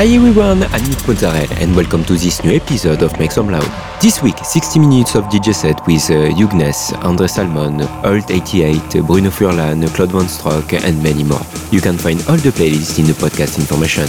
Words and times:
Hi 0.00 0.06
everyone, 0.06 0.62
I'm 0.62 0.82
Nick 0.88 1.06
Mozzarella 1.06 1.46
and 1.60 1.76
welcome 1.76 2.02
to 2.06 2.14
this 2.14 2.42
new 2.42 2.56
episode 2.56 3.02
of 3.02 3.12
Make 3.18 3.32
Some 3.32 3.50
Loud. 3.50 4.00
This 4.00 4.22
week, 4.22 4.38
60 4.42 4.78
minutes 4.78 5.14
of 5.14 5.24
DJ 5.24 5.54
set 5.54 5.86
with 5.86 6.10
uh, 6.10 7.06
Andre 7.06 7.26
Salmon, 7.26 7.80
Alt88, 8.00 9.06
Bruno 9.06 9.28
Furlan, 9.28 9.86
Claude 9.94 10.08
VonStroke 10.08 10.82
and 10.82 11.02
many 11.02 11.22
more. 11.22 11.42
You 11.70 11.82
can 11.82 11.98
find 11.98 12.18
all 12.30 12.38
the 12.38 12.48
playlists 12.48 12.98
in 12.98 13.04
the 13.04 13.12
podcast 13.12 13.58
information. 13.58 14.08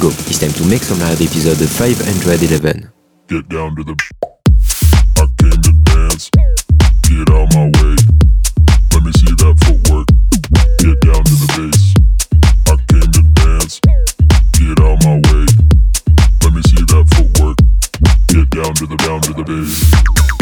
Go, 0.00 0.08
it's 0.26 0.40
time 0.40 0.50
to 0.50 0.66
Make 0.66 0.82
Some 0.82 0.98
Loud 0.98 1.22
episode 1.22 1.62
511. 1.70 2.90
Get 3.28 3.48
down 3.48 3.76
to 3.76 3.84
the. 3.84 3.94
I 5.18 5.26
came 5.38 5.62
to 5.62 5.72
dance. 5.86 6.30
Get 7.06 7.30
out 7.30 7.46
my 7.54 7.70
way. 7.78 7.94
Let 8.90 9.04
me 9.06 9.12
see 9.12 9.30
that 9.38 9.54
footwork. 9.62 10.08
Get 10.82 10.98
down 11.00 11.22
to 11.22 11.30
the 11.30 11.70
bass. 11.70 11.97
Get 14.68 14.80
out 14.80 15.02
my 15.02 15.14
way. 15.14 15.46
Let 16.44 16.52
me 16.52 16.60
see 16.60 16.84
that 16.84 17.06
footwork. 17.16 17.56
Get 18.28 18.50
down 18.50 18.74
to 18.74 18.86
the 18.86 18.96
down 18.98 19.22
to 19.22 19.32
the 19.32 19.42
bass. 19.42 20.37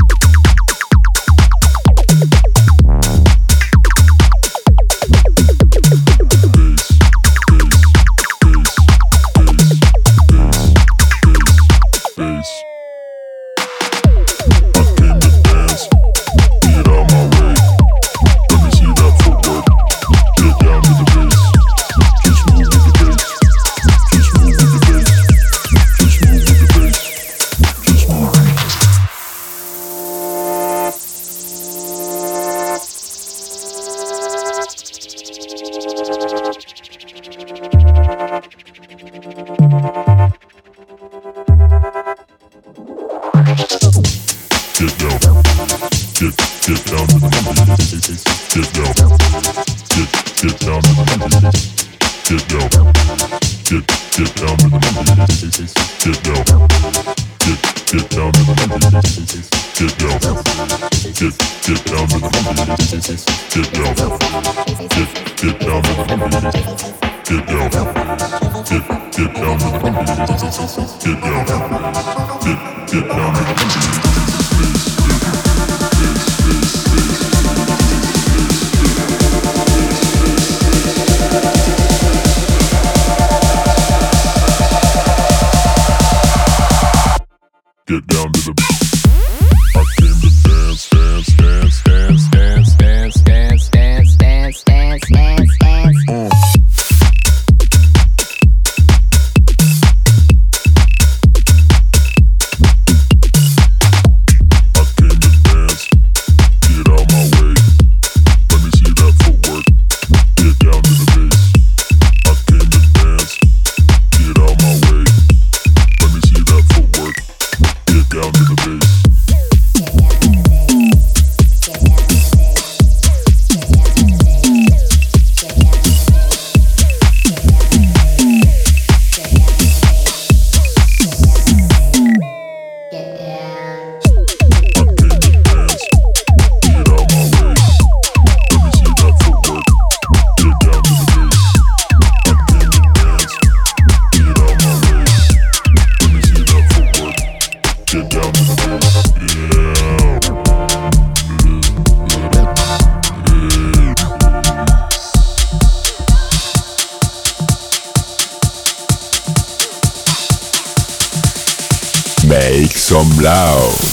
Loud. 163.27 163.86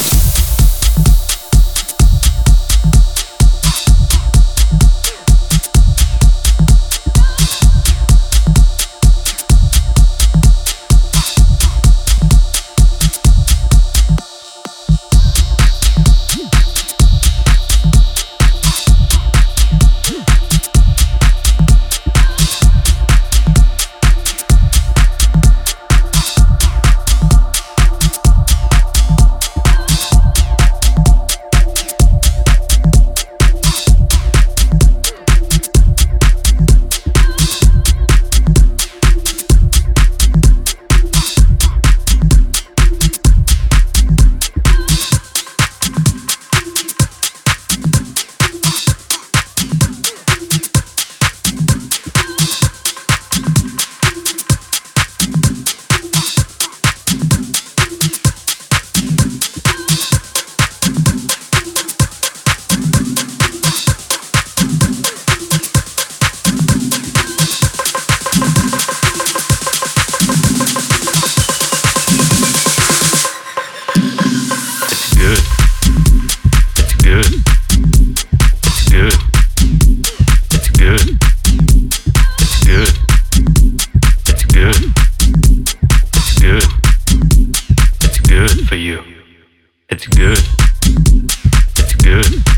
good 88.48 88.68
for 88.68 88.76
you. 88.76 89.02
It's 89.90 90.06
good. 90.08 90.40
It's 91.78 91.96
good. 91.96 92.53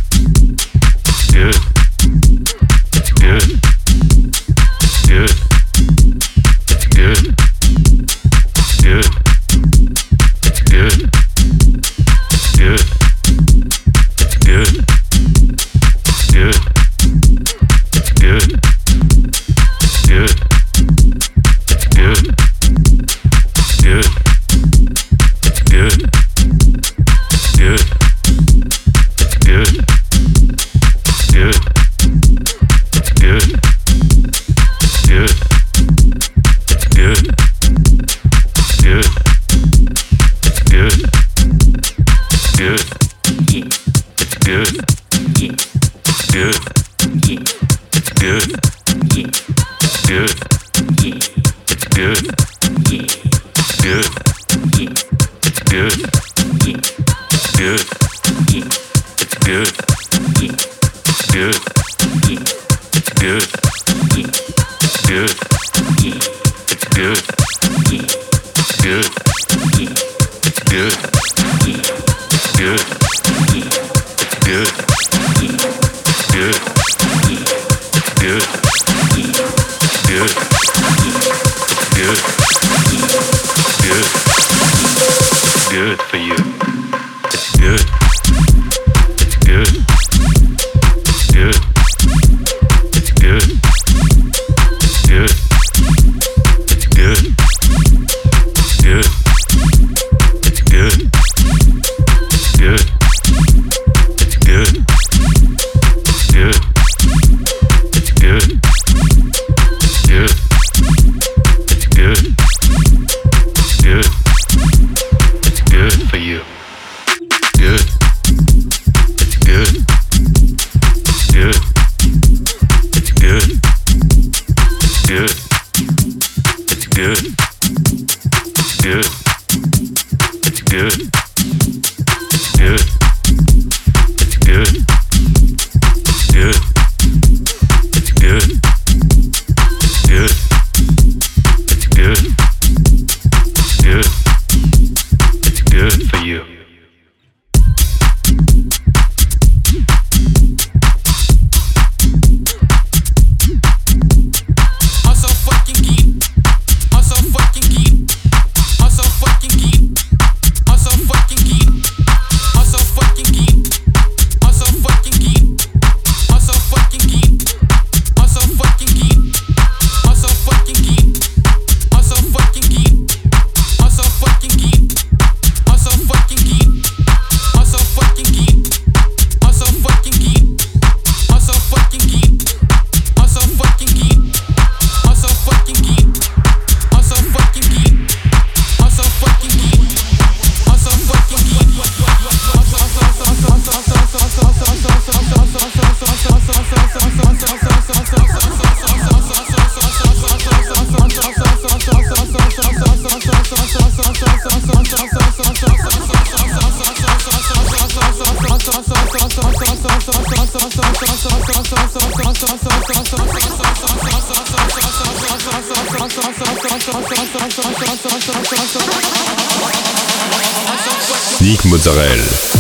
Musik 221.46 221.66
Mozzarella. 221.66 222.55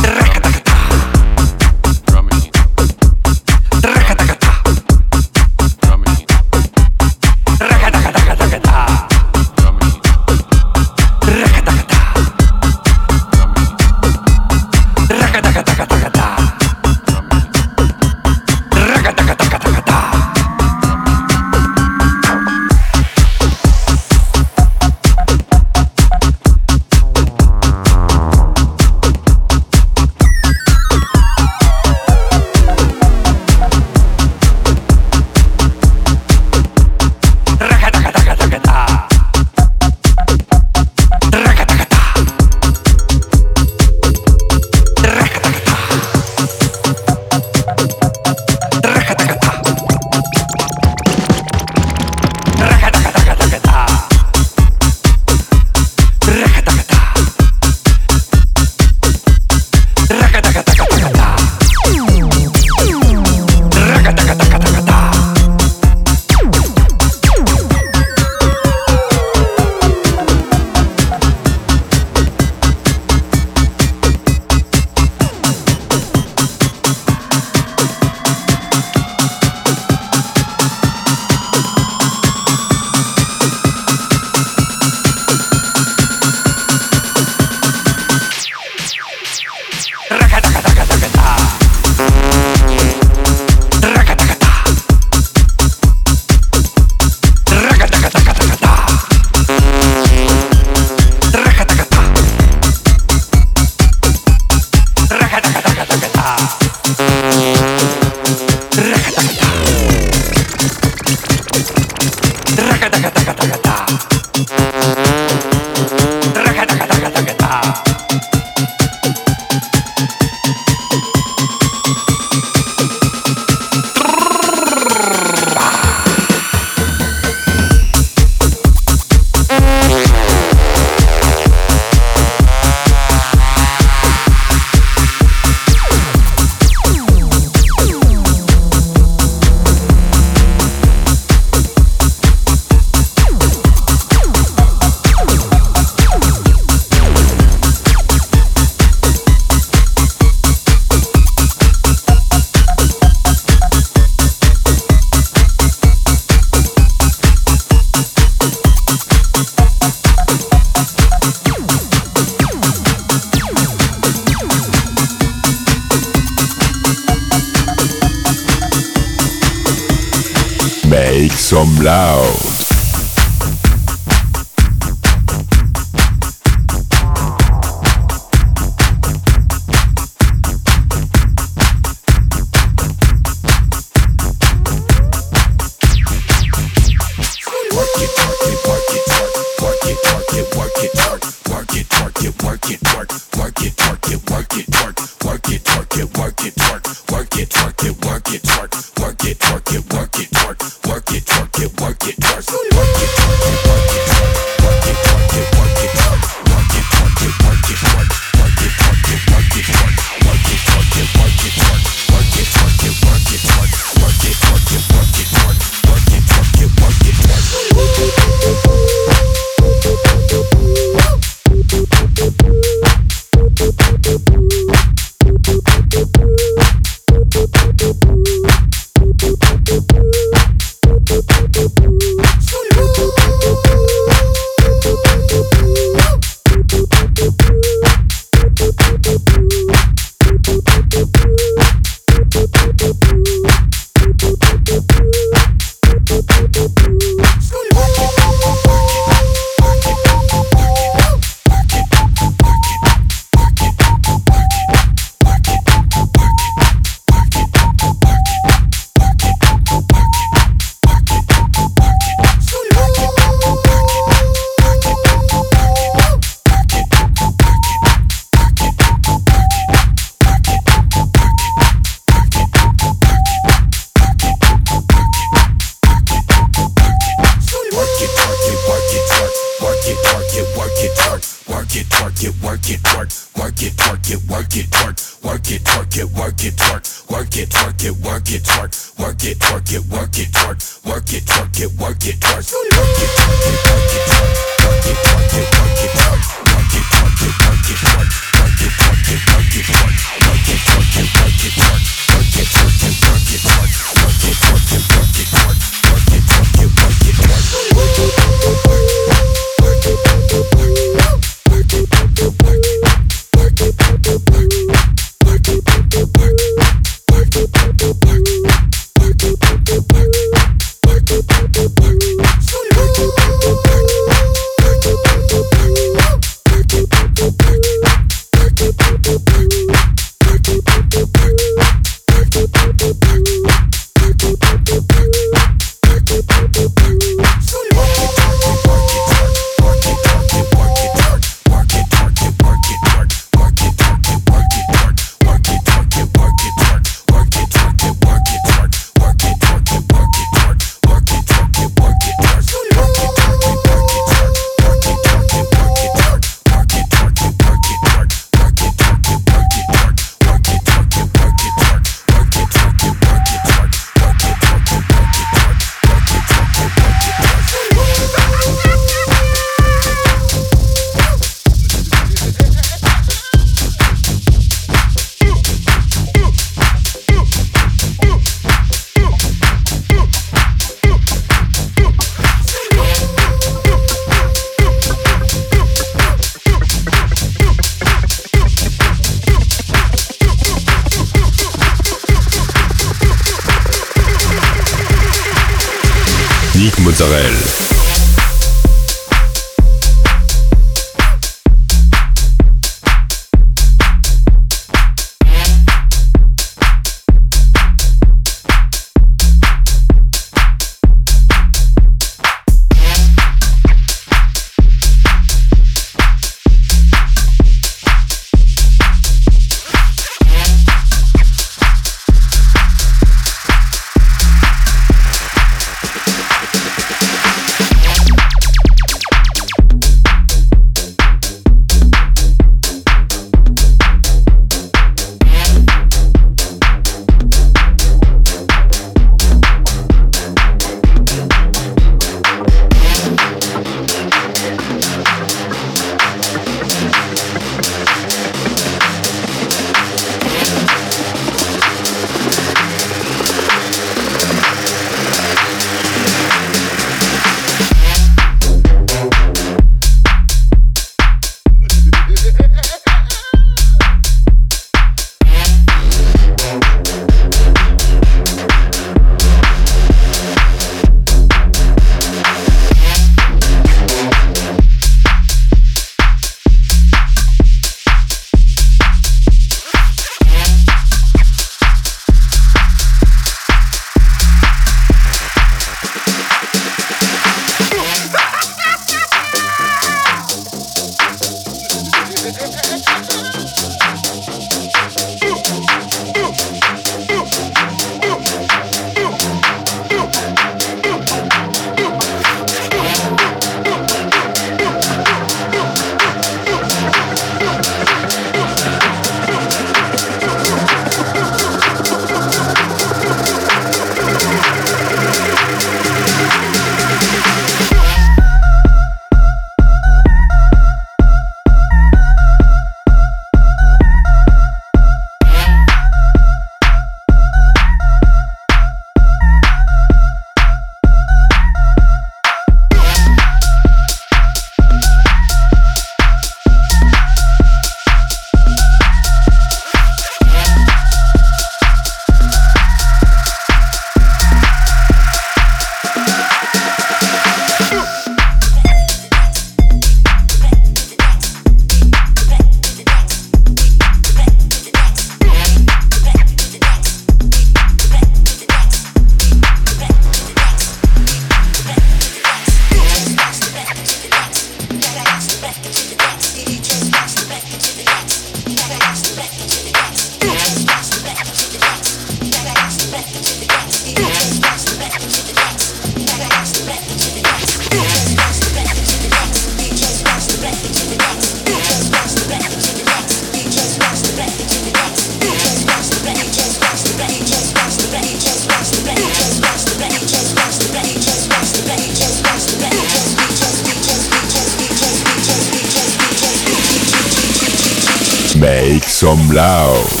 Make 598.51 598.83
some 598.83 599.29
loud. 599.29 600.00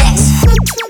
Yes. 0.00 0.89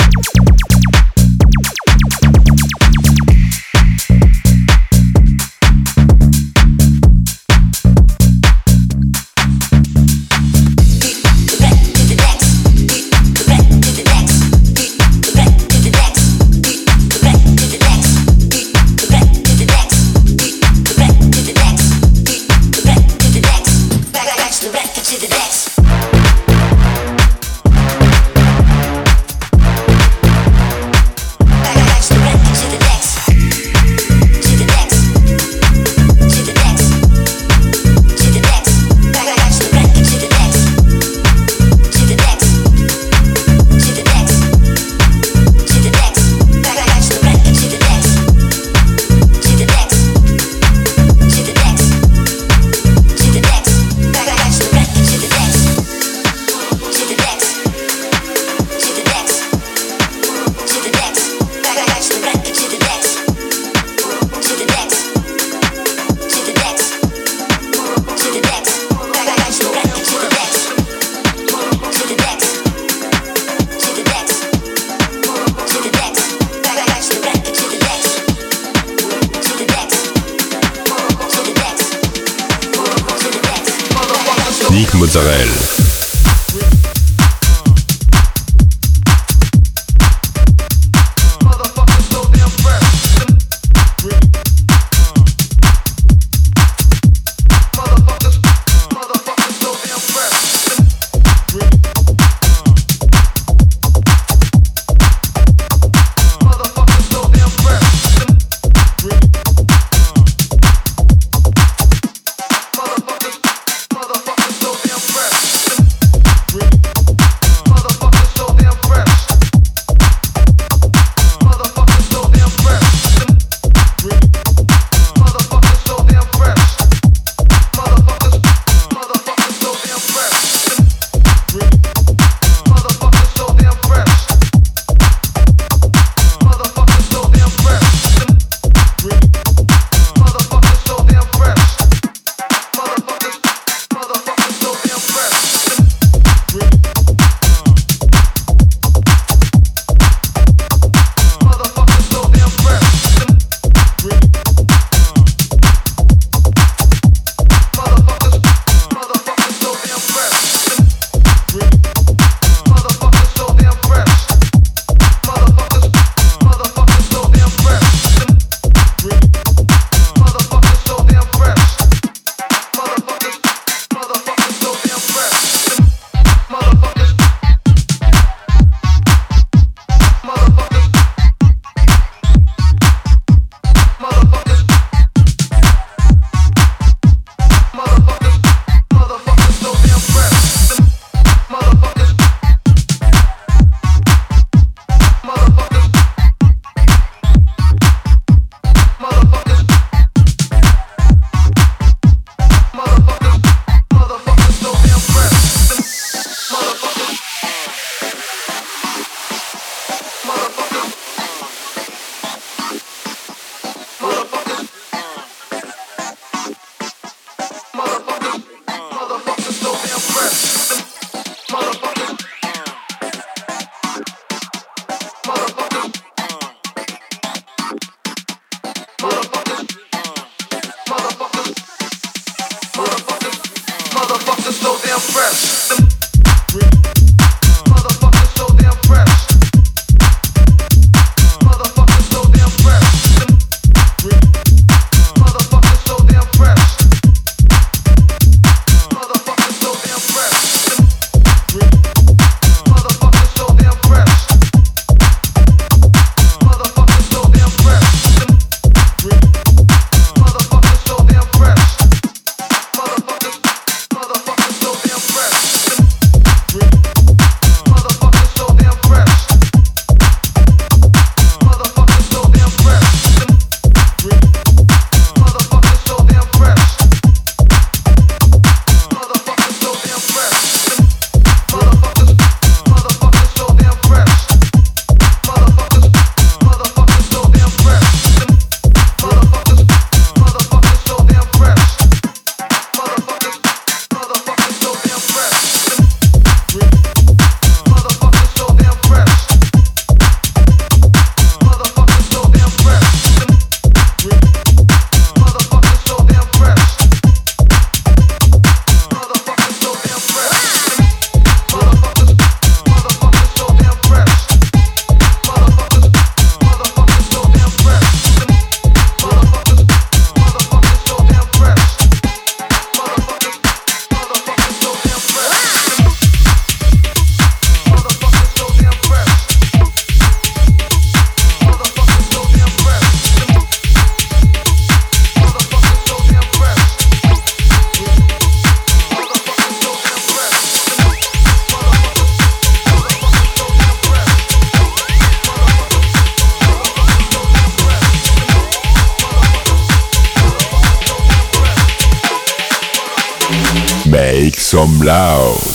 T-shirt. 354.81 355.50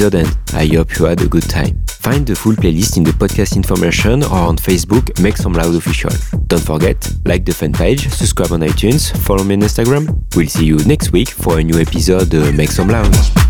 Episode 0.00 0.14
and 0.14 0.38
I 0.54 0.66
hope 0.74 0.98
you 0.98 1.04
had 1.04 1.20
a 1.20 1.28
good 1.28 1.48
time. 1.48 1.82
Find 1.88 2.26
the 2.26 2.34
full 2.34 2.54
playlist 2.54 2.96
in 2.96 3.04
the 3.04 3.10
podcast 3.10 3.56
information 3.56 4.22
or 4.24 4.48
on 4.48 4.56
Facebook, 4.56 5.20
Make 5.22 5.36
Some 5.36 5.52
Loud 5.52 5.74
Official. 5.74 6.10
Don't 6.46 6.62
forget, 6.62 6.96
like 7.26 7.44
the 7.44 7.52
fan 7.52 7.72
page, 7.72 8.08
subscribe 8.08 8.52
on 8.52 8.60
iTunes, 8.60 9.14
follow 9.18 9.44
me 9.44 9.54
on 9.54 9.60
Instagram. 9.60 10.22
We'll 10.34 10.48
see 10.48 10.64
you 10.64 10.78
next 10.84 11.12
week 11.12 11.28
for 11.28 11.58
a 11.58 11.62
new 11.62 11.78
episode 11.78 12.34
uh, 12.34 12.50
Make 12.52 12.70
Some 12.70 12.88
Loud. 12.88 13.49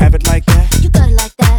have 0.00 0.14
it 0.14 0.26
like 0.26 0.46
that? 0.46 0.82
You 0.82 0.88
got 0.88 1.10
it 1.10 1.14
like 1.14 1.36
that. 1.36 1.50